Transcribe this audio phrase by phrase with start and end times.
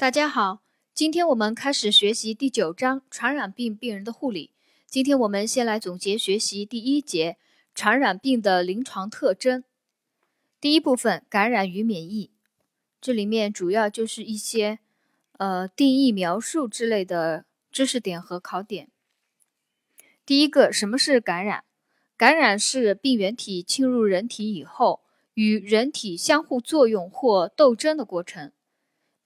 [0.00, 0.62] 大家好，
[0.94, 4.50] 今天我们开始学习第九章传染病病人的护理。
[4.86, 7.36] 今天我们先来总结学习第一节
[7.74, 9.62] 传染病的临床特征。
[10.58, 12.30] 第一部分感染与免疫，
[12.98, 14.78] 这里面主要就是一些
[15.36, 18.88] 呃定义描述之类的知识点和考点。
[20.24, 21.64] 第一个，什么是感染？
[22.16, 25.02] 感染是病原体侵入人体以后，
[25.34, 28.50] 与人体相互作用或斗争的过程。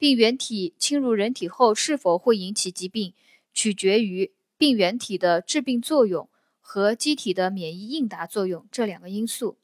[0.05, 3.15] 病原体侵入人体后是否会引起疾病，
[3.55, 6.29] 取决于病原体的致病作用
[6.61, 9.57] 和机体的免疫应答作用这两个因素。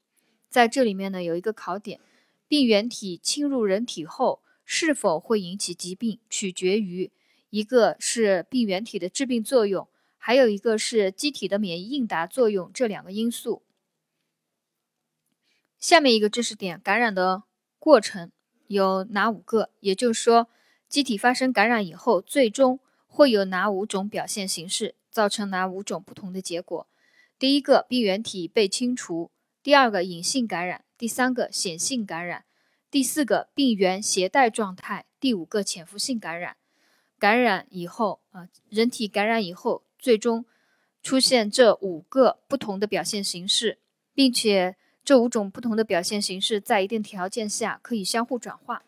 [0.48, 2.00] 在这里面呢，有一个考点：
[2.48, 7.12] 病原体侵入人体后是否会引起疾病，取决于
[7.50, 9.86] 一个是病原体的致病作用。
[10.16, 13.62] 还有一个是机体的免疫应答作用，这两个因素。
[15.78, 17.42] 下面一个知识点：感染的
[17.78, 18.32] 过程
[18.70, 19.70] 有哪五个？
[19.80, 20.48] 也就是说，
[20.88, 26.86] 机体发生感染以后，最终会有哪五种表现形式，造成哪五种不同的结果？
[27.38, 29.30] 第一个，病原体被清除；
[29.62, 32.44] 第二个，隐性感染；第三个，显性感染；
[32.90, 36.56] 第四个，病原携带状态；第五个，潜伏性感染。
[37.18, 39.82] 感染以后啊，人体感染以后。
[40.02, 40.46] 最终
[41.02, 43.80] 出现这五个不同的表现形式，
[44.14, 48.84] 并且这五种不同的表现形式在一定条件下可以相互转化。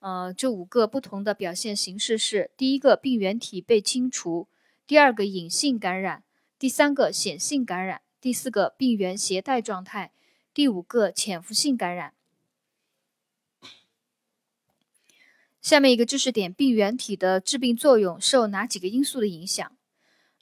[0.00, 4.46] 呃，这五个不同的表现形式是：第一个，病原体被清除；
[4.86, 6.22] 第二个，隐性感染；
[6.56, 10.12] 第三个，显性感染；第四个，病原携带状态；
[10.54, 12.14] 第五个，潜伏性感染。
[15.60, 19.76] 下面一个知识点：病原体的致病作用受哪几个因素的影响？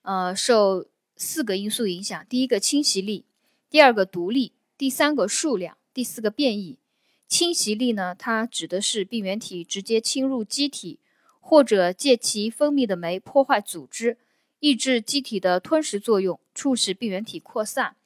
[0.02, 3.24] 呃，受四个因素影响：第一个侵袭力，
[3.70, 6.78] 第二个毒力，第三个数量，第四个变异。
[7.26, 11.00] 侵袭力呢，它指的是病原体直接侵入机体，
[11.40, 14.18] 或者借其分泌的酶破坏组织，
[14.60, 17.96] 抑制机体的吞噬作用，促使病原体扩散。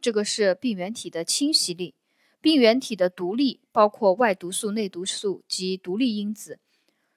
[0.00, 1.94] 这个是病原体的侵袭力。
[2.40, 6.58] 病原体的毒力包括外毒素、内毒素及毒力因子。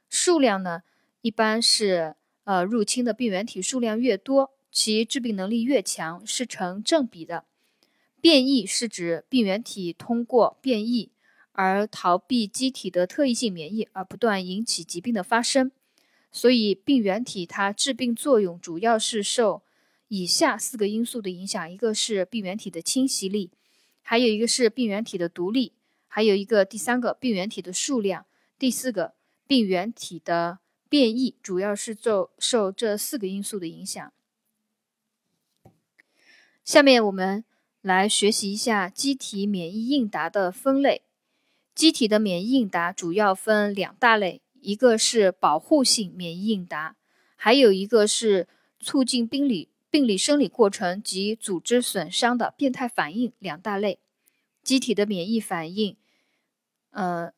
[0.10, 0.84] 数量呢，
[1.22, 2.16] 一般是。
[2.48, 7.44] 呃，入侵的病原体数量越多，其致病能力越强，是成正比的。
[8.22, 11.12] 变异是指病原体通过变异
[11.52, 15.72] 而逃避机体的特异性免疫，而不断引起疾病的发生。
[16.32, 19.64] 所以，病原体它致病作用主要是受
[20.08, 23.52] 以下四个因素的影响：一个是病原体的侵袭力，
[24.02, 25.74] 还有一个是病原体的毒力，
[26.08, 28.26] 还有一个第三个病原体的数量，
[28.60, 29.14] 第四个
[29.48, 30.60] 病原体的。
[30.90, 34.14] 变异主要是受受这四个因素的影响。
[36.64, 37.44] 下面我们
[37.82, 41.04] 来学习一下机体免疫应答的分类。
[41.74, 46.96] 机体的免疫应答主要分两大类，一个是保护性免疫应答，
[47.36, 48.48] 还有一个是
[48.80, 54.00] 促进病理病理生理过程及组织损伤的变态反应两大类。
[54.64, 55.96] 机体的免疫反应，
[56.92, 57.32] 呃。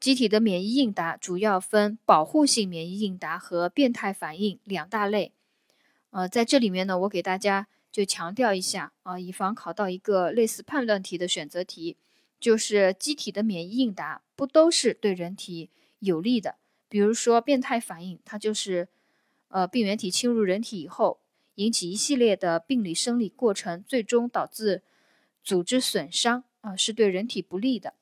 [0.00, 5.32] 机体的免疫应答主要分保护性免疫应答和变态反应两大类。
[6.10, 11.96] 呃，在这里面呢，我给大家就强调一下啊，以防考到一个类似判断题的选择题，
[12.40, 16.56] 就是机体的免疫应答不都是对人体有利的。
[16.88, 18.88] 比如说变态反应，它就是
[19.46, 21.20] 呃病原体侵入人体以后，
[21.54, 24.82] 引起一系列的病理生理过程，最终导致
[25.44, 27.94] 组织损伤啊，是对人体不利的。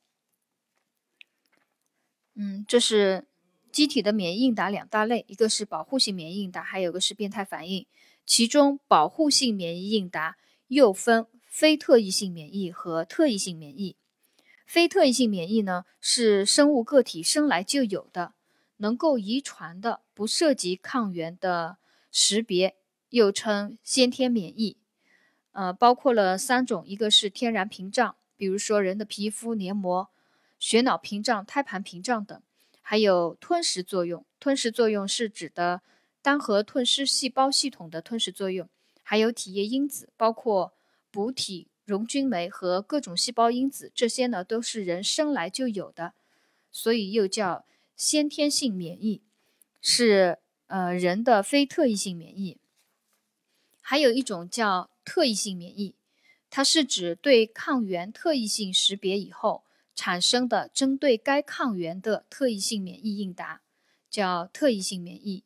[2.35, 3.27] 嗯，这是
[3.71, 7.87] 机体的免疫应答两大类，一个是保护性免疫应答，还有一个是变态反应。
[8.35, 10.39] 其中，保护性免疫应答
[10.69, 13.95] 又分非特异性免疫和特异性免疫。
[14.65, 18.33] 非特异性免疫呢，是生物个体生来就有的，
[18.79, 21.77] 能够遗传的，不涉及抗原的
[22.11, 22.75] 识别，
[23.11, 24.79] 又称先天免疫。
[25.51, 30.09] 呃，包括了三种，一个是天然屏障，比如说人的皮肤黏膜。
[30.59, 32.41] 血脑屏障、胎盘屏障等，
[32.81, 34.25] 还有吞食作用。
[34.41, 35.83] 吞食作用是指的
[36.23, 38.69] 单核吞噬细胞系统的吞噬作用，
[39.03, 40.73] 还有体液因子，包括
[41.11, 46.15] 补体、溶菌酶和各种细胞因子，这些呢都是人生来就有的，
[46.71, 47.67] 所以又叫
[47.97, 49.23] 先天性免疫，
[49.81, 50.39] 是
[50.69, 52.59] 呃人的非特异性免疫。
[53.81, 55.97] 还有一种叫特异性免疫，
[56.49, 59.65] 它是指对抗原特异性识别以后。
[59.95, 63.61] 产生的针对该抗原的特异性免疫应答，
[64.09, 65.45] 叫特异性免疫。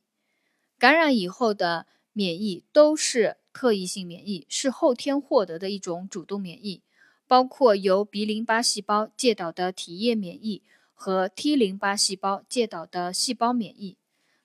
[0.78, 6.82] 感染以后的免疫都是特异性免疫，是后天获得的一种主动免疫，
[7.26, 10.62] 包括由 B 淋巴细胞介导的体液免疫
[10.92, 13.96] 和 T 淋巴细胞介导的细胞免疫。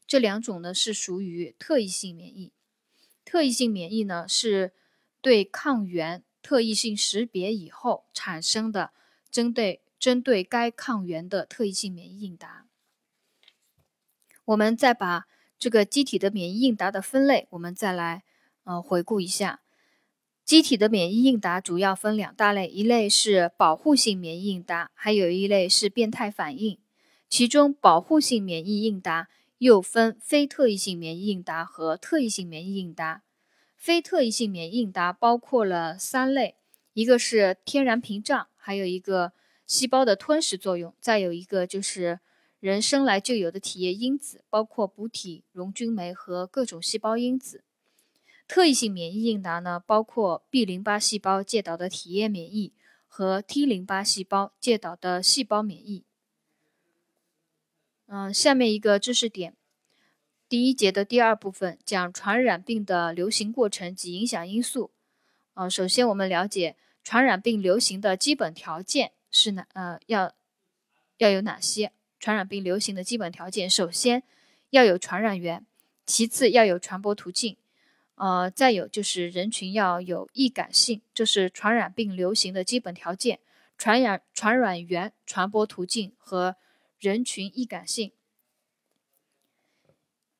[0.07, 2.51] 这两种呢是属于特异性免疫。
[3.23, 4.73] 特异性免疫呢是
[5.21, 8.91] 对抗原特异性识别以后产生的
[9.29, 12.65] 针对针对该抗原的特异性免疫应答。
[14.45, 15.27] 我们再把
[15.61, 18.23] 这个机体的免疫应答的分类，我们再来
[18.63, 19.61] 呃回顾一下。
[20.43, 26.79] 机体的免疫应答主要分两大类，一类是保护性免疫应答，还有一类是变态反应。
[27.29, 29.29] 其中，保护性免疫应答
[29.59, 33.21] 又分非特异性免疫应答和特异性免疫应答。
[33.77, 36.55] 非特异性免疫应答包括了三类，
[36.93, 39.33] 一个是天然屏障，还有一个
[39.67, 42.19] 细胞的吞噬作用，再有一个就是
[42.61, 47.63] 人生来就有的体液因子，包括补体、溶菌酶和各种细胞因子。
[48.47, 52.71] 特异性免疫应答呢，包括 B 淋巴细胞介导的体液免疫
[53.07, 56.03] 和 T 淋巴细胞介导的细胞免疫。
[58.05, 59.55] 嗯，下面一个知识点，
[60.47, 64.91] 第一节的第二部分讲传染病的流行过程及影响因素。
[65.55, 69.65] 呃，首先我们了解传染病流行的基本条件是哪？
[69.73, 70.35] 呃，要
[71.17, 71.91] 要有哪些？
[72.21, 74.21] 传染病流行的基本条件，首先
[74.69, 75.65] 要有传染源，
[76.06, 77.57] 其次要有传播途径。
[78.13, 83.39] 呃，再有就是人群要有易感性，这是传染病流行的基本条件。
[83.75, 86.56] 传染传染源、传播途径和
[87.00, 88.12] 人群易感性，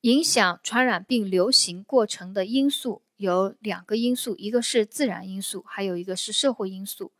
[0.02, 7.10] 影响传染病流行过程的因素有两个因素，一个是自然因素，还有一个是社会因素。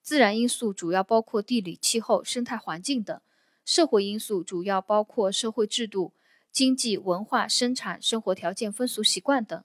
[0.00, 3.18] 自然因素主要包括地理、气候、生态环境等；
[3.66, 6.12] 社会因素主要包括社会制度、
[6.52, 9.62] 经济、文化、生产、生活条件、风俗习惯等。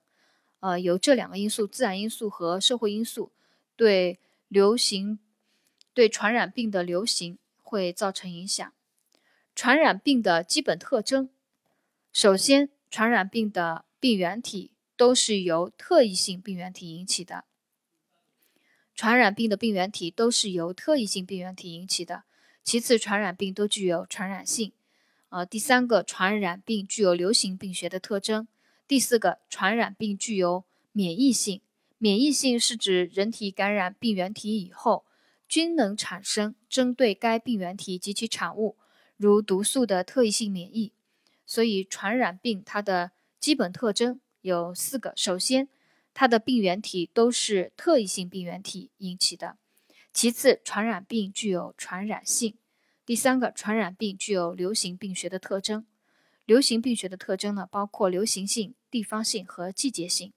[0.60, 3.32] 呃，由这两个因素，自然因素和社会因素，
[3.76, 5.20] 对流行、
[5.94, 8.74] 对传染病的流行会造成影响。
[9.56, 11.30] 传染病的基本特征，
[12.12, 17.46] 首先，传染病的病原体都是由特异性病原体引起的。
[18.96, 22.24] 传染病的病原体都是由特异性病原体引起的。
[22.64, 24.72] 其次，传染病都具有传染性。
[25.30, 28.48] 呃，第三个，传染病具有流行病学的特征。
[28.88, 31.62] 第四个，传染病具有免疫性。
[31.98, 35.06] 免疫性是指人体感染病原体以后，
[35.48, 38.78] 均能产生针对该病原体及其产物，
[39.18, 40.94] 如毒素的特异性免疫。
[41.46, 45.70] 所以，传染病它的基本特征有四个：首先，
[46.14, 49.58] 它的病原体都是特异性病原体引起的；
[50.14, 52.54] 其次，传染病具有传染性；
[53.06, 55.86] 第三个，传染病具有流行病学的特征。
[56.46, 58.76] 流行病学的特征呢，包括流行性。
[58.92, 60.34] 地方性和季节性，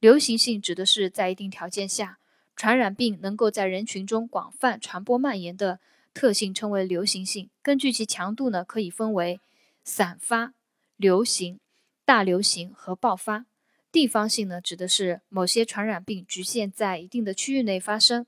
[0.00, 2.18] 流行性指的是在一定条件下，
[2.56, 5.78] 传染病能够在人群中广泛传播蔓延的
[6.14, 7.50] 特性，称为流行性。
[7.60, 9.38] 根据其强度呢，可以分为
[9.84, 10.54] 散发、
[10.96, 11.60] 流行、
[12.06, 13.44] 大流行和爆发。
[13.92, 18.24] 地方性呢，指的是某些传染病局限在一定的区域内发生。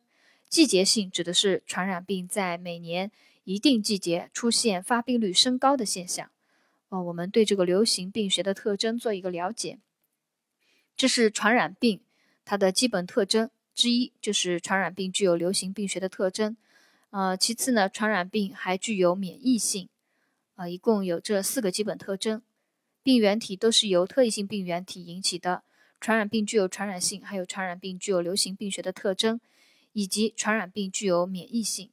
[0.54, 3.10] 季节性指的是传染病在每年
[3.42, 6.30] 一定季节出现发病率升高的现象。
[6.90, 9.80] 哦，我们对这个流行病学的特征做一个了解。
[10.96, 12.02] 这是传染病
[12.44, 16.56] 它的基本特征之一，就是传染病具有流行病学的特征。
[17.10, 19.88] 呃，其次呢，传染病还具有免疫性。
[20.54, 22.40] 啊，一共有这四个基本特征。
[23.02, 25.64] 病原体都是由特异性病原体引起的。
[26.00, 29.40] 传染病具有传染性，还有传染病具有流行病学的特征，
[29.94, 31.90] 以及传染病具有免疫性。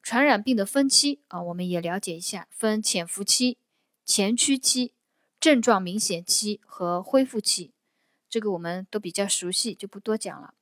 [0.00, 3.58] 传染病的分期啊，我们也了解一下，分潜伏期、
[4.04, 4.92] 前驱期、
[5.40, 7.72] 症状明显期和恢复期，
[8.28, 10.54] 这个我们都比较熟悉，就不多讲了。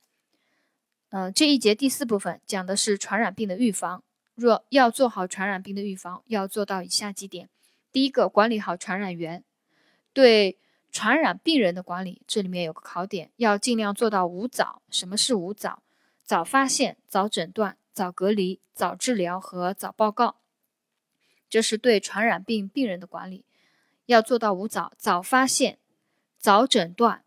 [1.09, 4.03] 嗯，这一节第四部分讲的是传染病的预防。
[4.35, 7.49] 若要做好传染病的预防，要做到以下几点：
[7.91, 9.43] 第一个，管理好传染源。
[10.13, 10.57] 对
[10.93, 14.81] 传染病人的管理，这里面有个考点，要尽量做到五早。
[14.89, 15.83] 什么是五早？
[16.23, 17.77] 早发现，早诊断。
[17.91, 20.37] 早隔离、早治疗和早报告，
[21.47, 23.45] 这是对传染病病人的管理，
[24.07, 25.77] 要做到五早：早发现、
[26.39, 27.23] 早诊断、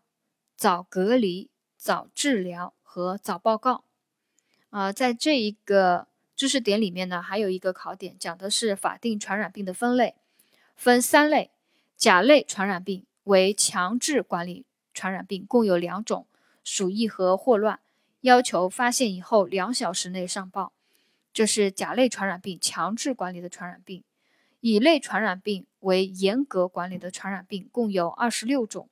[0.57, 3.85] 早隔离、早治疗和早报告。
[4.71, 10.15] 啊，在这一个知识点里面呢，还有一个考点，讲的是法定传染病的分类，
[10.75, 11.51] 分三类：
[11.95, 16.27] 甲类传染病为强制管理传染病，共有两种：
[16.63, 17.79] 鼠疫和霍乱。
[18.21, 20.73] 要求发现以后两小时内上报，
[21.31, 24.03] 这是甲类传染病强制管理的传染病。
[24.61, 28.89] 乙类传染病为严格管理的传染病，共有二十六种。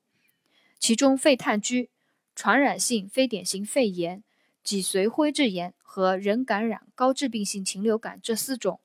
[0.78, 1.90] 其中肺炭疽、
[2.36, 4.24] 传染性非典型肺炎、
[4.64, 8.80] 脊髓灰质炎和人感染高致病性禽流感这四种，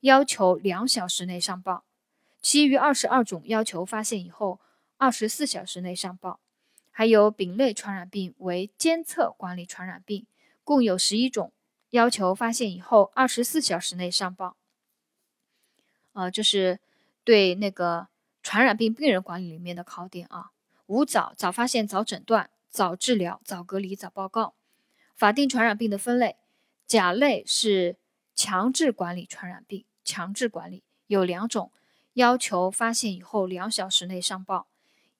[0.00, 1.84] 要求两小时内上报；
[2.42, 4.58] 其余二十二种要求发现以后
[5.04, 6.40] 二十四小时内上报。
[6.90, 10.26] 还有丙类传染病为监测管理传染病，
[10.62, 11.52] 共有十一种，
[11.90, 14.56] 要求发现以后二十四小时内上报。
[16.14, 16.80] 呃，这是
[17.22, 18.08] 对那个
[18.42, 20.52] 传染病病人管理里面的考点啊。
[20.86, 24.54] 五早早发现早诊断早治疗早隔离早报告。
[25.14, 26.36] 法定传染病的分类，
[26.86, 27.98] 甲类是
[28.34, 31.70] 强制管理传染病，强制管理有两种，
[32.14, 34.66] 要求发现以后两小时内上报。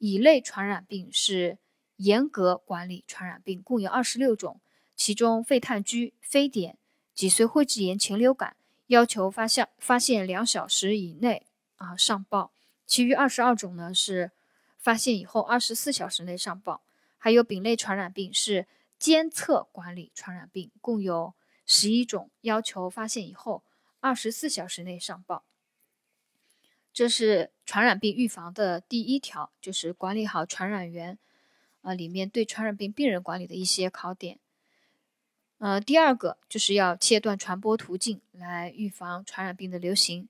[0.04, 1.58] 乙类传染病是。
[1.98, 4.60] 严格管理传染病共有二十六种，
[4.96, 6.76] 其中肺炭疽、非典、
[7.14, 8.56] 脊髓灰质炎、禽流感
[8.88, 11.46] 要求发现发现两小时以内
[11.76, 12.52] 啊上报，
[12.84, 14.32] 其余二十二种呢是
[14.76, 16.82] 发现以后二十四小时内上报。
[17.16, 18.66] 还有丙类传染病是
[18.98, 21.34] 监测管理传染病，共有
[21.64, 23.62] 十一种，要求发现以后
[24.00, 25.44] 二十四小时内上报。
[26.94, 31.18] 这是传染病预防的第一条，就是管理好传染源。
[31.82, 34.38] 啊，里面对传染病病人管理的一些考点。
[35.58, 40.26] 呃，第二个就是要切断传播途径来预防传染病的流行。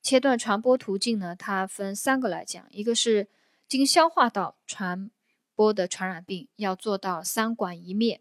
[0.00, 3.26] 切断传播途径呢，它分三个来讲，一个是
[3.66, 5.10] 经消化道传
[5.56, 8.20] 播的传染病，要做到三管一灭。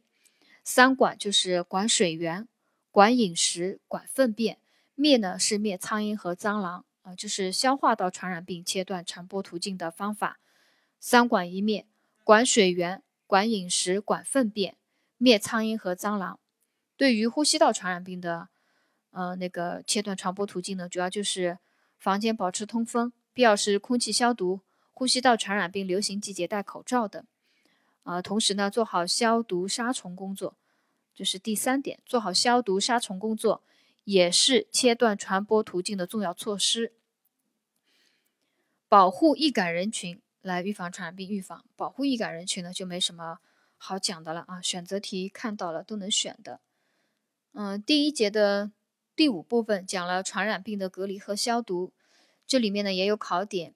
[0.64, 2.48] 三管就是管水源、
[2.90, 4.58] 管饮食、管粪便。
[4.96, 10.40] 灭呢是灭苍蝇和蟑螂啊，就是消化道传染病切断传播途径的方法。
[11.00, 11.86] 三管一灭。
[12.26, 14.78] 管水源、管饮食、管粪便，
[15.18, 16.40] 灭苍蝇和蟑螂。
[16.96, 18.48] 对于呼吸道传染病的，
[19.12, 21.58] 呃，那个切断传播途径呢，主要就是
[21.98, 24.62] 房间保持通风，必要时空气消毒。
[24.94, 27.22] 呼吸道传染病流行季节戴口罩等。
[28.04, 30.56] 啊，同时呢，做好消毒杀虫工作，
[31.14, 32.00] 这是第三点。
[32.06, 33.62] 做好消毒杀虫工作，
[34.04, 36.94] 也是切断传播途径的重要措施。
[38.88, 40.20] 保护易感人群。
[40.44, 43.40] 来预防传染病，预防保护易感人群呢，就没什么
[43.78, 44.62] 好讲的了啊。
[44.62, 46.60] 选择题看到了都能选的。
[47.54, 48.74] 嗯，第一节的
[49.16, 51.94] 第五部分讲了传染病的隔离和消毒，
[52.46, 53.74] 这里面呢也有考点。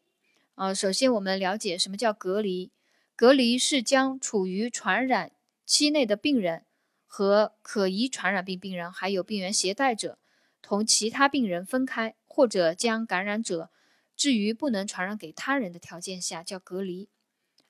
[0.56, 2.70] 啊，首先我们了解什么叫隔离？
[3.16, 5.32] 隔离是将处于传染
[5.66, 6.66] 期内的病人
[7.08, 10.20] 和可疑传染病病人，还有病原携带者，
[10.62, 13.72] 同其他病人分开，或者将感染者。
[14.16, 17.08] 至于不能传染给他人的条件下叫隔离，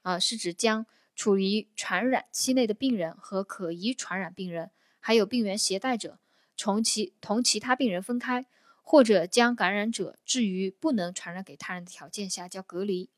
[0.04, 6.20] 啊，是指将处于传染期内的病人和可疑传染病人，还有病原携带者，
[6.56, 8.46] 从其同其他病人分开，
[8.82, 13.10] 或者将感染者置于不能传染给他人的条件下叫隔离。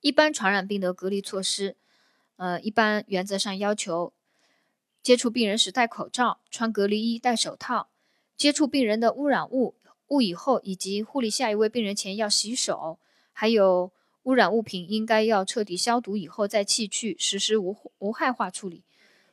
[0.00, 1.76] 一般传染病的隔离措施，
[2.36, 4.14] 呃，一般原则上要求
[5.02, 7.88] 接触病人时戴口罩、穿隔离衣、戴手套，
[8.36, 9.74] 接触病人的污染物。
[10.08, 12.98] 物以后以及护理下一位病人前要洗手，
[13.32, 13.92] 还有
[14.24, 18.82] 污染物品应该要彻底消毒以后再弃去，实施无无害化处理。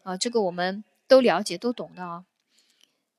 [0.03, 2.25] 啊，这个我们都了解都懂的啊。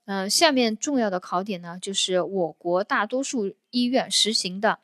[0.05, 4.79] 嗯，下面重要的考点呢，就是我国大多数医院实行的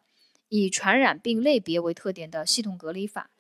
[0.49, 3.31] 以传染病类别为特点的系统隔离法。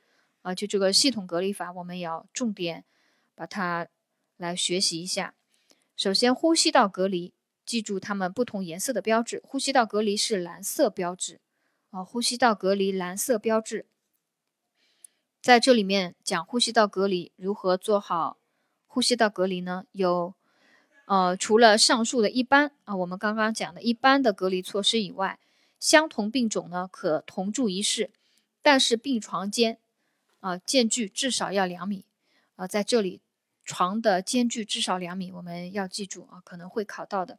[0.42, 2.84] 啊，就这个系统隔离法，我们也要重点
[3.34, 3.88] 把它
[4.36, 5.34] 来学习一下。
[5.96, 7.32] 首先，呼吸道隔离。
[7.66, 11.40] 记住它们不同颜色的标志，呼吸道隔离是蓝色标志，
[11.88, 13.86] 啊，呼吸道隔离蓝色标志。
[15.40, 18.36] 在这里面讲呼吸道隔离如何做好
[18.86, 19.86] 呼吸道隔离呢？
[19.92, 20.34] 有，
[21.06, 25.38] 呃，除了上述的一般啊，我们刚刚讲的一般的隔离措施以外，
[25.80, 28.10] 相同病种呢可同住一室，
[28.60, 29.78] 但是病床间
[30.40, 32.04] 啊间距至少要两米，
[32.56, 33.22] 啊，在这里
[33.64, 37.38] 床的间距至少两米，我们要记住啊，可能会考到的。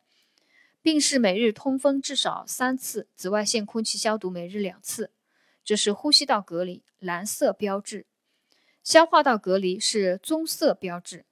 [0.82, 5.12] 病室每日通风至少三次，紫外线空气消毒每日两次，
[5.63, 8.05] 这是呼吸道隔离蓝色标志。
[8.84, 11.25] 消化道隔离是棕色标志，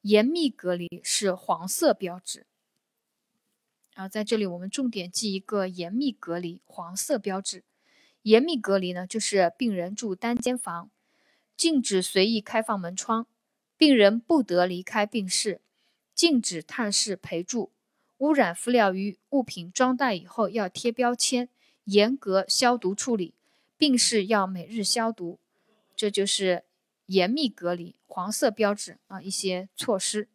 [0.00, 2.46] 严密隔离是黄色标志。
[3.92, 7.62] 啊，在这里我们重点记一个严密隔离黄色标志。
[8.22, 10.90] 严密隔离呢，就是病人住单间房，
[11.54, 13.26] 禁止随意开放门窗，
[13.84, 15.60] 病人不得离开病室，
[16.14, 17.70] 禁止探视陪住。
[18.16, 21.50] 污染敷料与物品装袋以后要贴标签，
[21.84, 23.34] 严格消毒处理，
[23.76, 25.38] 病室要每日消毒，
[25.94, 26.64] 这就是
[27.04, 30.28] 严密隔离黄色标志啊一些措施。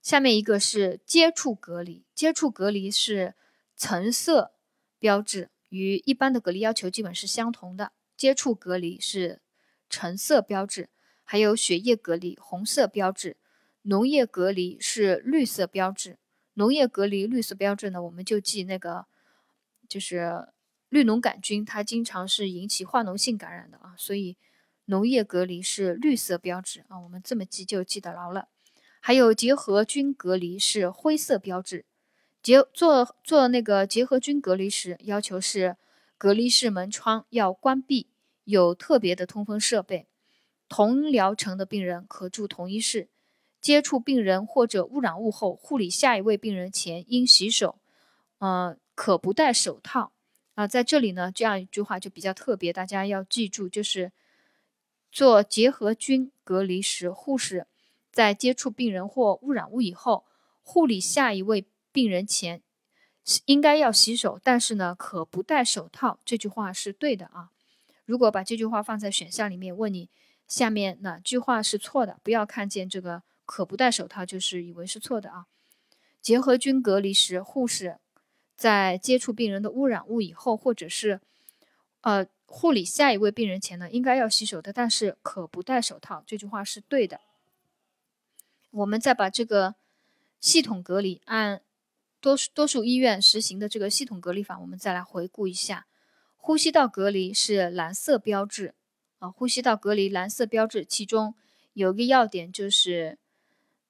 [0.00, 3.34] 下面一个是接触隔离，接触隔离是
[3.76, 4.54] 橙色
[4.98, 7.92] 标志，与一般的隔离要求基本是相同的。
[8.16, 9.42] 接触隔离是
[9.90, 10.88] 橙色标志，
[11.28, 13.36] 还有血液隔离红色标志，
[13.82, 16.18] 农业隔离是绿色标志。
[16.54, 19.06] 农业隔离绿色标志呢，我们就记那个，
[19.88, 20.46] 就是
[20.88, 24.38] 绿脓杆菌，它经常是引起化脓性感染的啊，所以
[24.84, 28.48] 农业隔离是绿色标志啊，我们这么记就记得牢了。
[29.00, 31.84] 还有结核菌隔离是灰色标志，
[32.40, 35.76] 结做做那个结核菌隔离时，要求是
[36.16, 38.08] 隔离室门窗要关闭，
[38.44, 40.06] 有特别的通风设备。
[40.68, 43.08] 同疗程的病人可住同一室，
[43.60, 47.78] 接触病人或者污染物后，护理下一位病人前应洗手，
[48.38, 50.12] 呃，可不戴手套。
[50.54, 54.10] 啊，在这里呢，这样一句话就比较特别，大家要记住，就是
[55.12, 57.66] 做结核菌隔离时，护士
[58.10, 60.24] 在接触病人或污染物以后，
[60.62, 62.62] 护理下一位病人前
[63.44, 66.18] 应该要洗手，但是呢，可不戴手套。
[66.24, 67.50] 这句话是对的啊。
[68.04, 70.10] 如果把这句话放在选项里面，问你。
[70.48, 72.18] 下面哪句话是错的？
[72.22, 75.46] 不要看见这个可不戴手套就是以为是错的啊。
[76.20, 77.98] 结核菌隔离时，护士
[78.56, 81.20] 在接触病人的污染物以后，或者是
[82.00, 86.22] 呃护理下一位病人前呢，应该要洗手的，但是可不戴手套。
[86.26, 87.20] 这句话是对的。
[88.70, 89.74] 我们再把这个
[90.40, 91.62] 系统隔离按
[92.20, 95.86] 多数多数医院实行的这个系统隔离法，我们再来回顾一下。
[96.36, 98.75] 呼吸道隔离是蓝色标志。
[99.18, 101.34] 啊，呼吸道隔离蓝色标志，其中
[101.72, 103.18] 有个要点就是，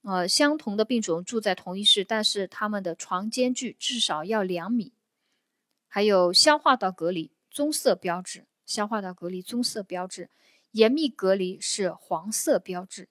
[0.02, 4.92] 呃，相同的病种住在同一室，但是他们的床间距至少要两米。
[5.88, 10.30] 还有消化道隔离棕色标志，消化道隔离棕色标志，
[10.72, 13.08] 严密隔离是黄色标志，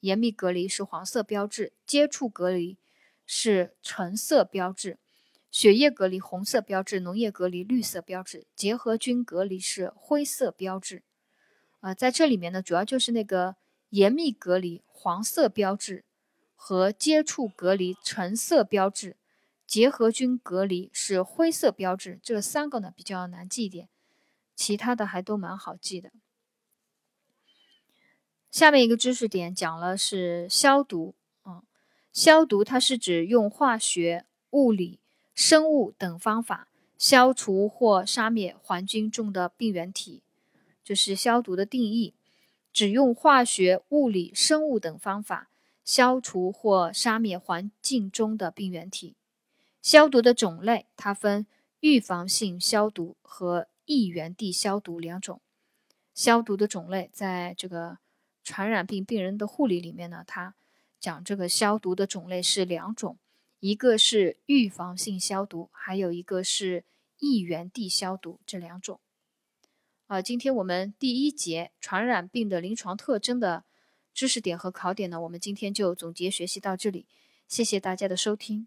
[0.00, 2.78] 严密隔离是黄色标志，接触隔离
[3.26, 4.98] 是橙色标志，
[5.50, 11.02] 血液隔离红色标志，农业隔离绿色标志，结核菌隔离是灰色标志。
[11.80, 13.56] 啊，在这里面呢，主要就是那个
[13.88, 16.04] 严密隔离黄色标志
[16.54, 19.16] 和接触隔离橙色标志，
[19.66, 23.88] 结核菌隔离是灰色标志，这三个呢比较难记一点，
[24.54, 26.10] 其他的还都蛮好记的。
[28.50, 31.14] 下面一个知识点讲了是消毒，
[31.46, 31.62] 嗯，
[32.12, 34.98] 消毒它是指用化学、物理、
[35.34, 40.22] 生物等方法消除或杀灭环境中的病原体。
[40.90, 42.14] 就是消毒的定义，
[42.72, 45.48] 只用化学、物理、生物等方法
[45.84, 49.14] 消除或杀灭环境中的病原体。
[49.80, 51.46] 消毒的种类，它分
[51.78, 55.40] 预防性消毒和抑原地消毒两种。
[56.12, 57.98] 消毒的种类，在这个
[58.42, 60.56] 传染病病人的护理里面呢，它
[60.98, 63.16] 讲这个消毒的种类是两种，
[63.60, 66.82] 一个是预防性消毒，还有一个是
[67.20, 68.98] 抑原地消毒这两种。
[70.10, 73.62] 啊，今天我们第一节传染病的临床特征的
[74.12, 77.06] 知识点和考点呢，我们今天就总结学习到这里，
[77.46, 78.66] 谢谢大家的收听。